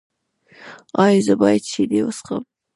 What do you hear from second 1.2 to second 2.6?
زه باید شیدې وڅښم؟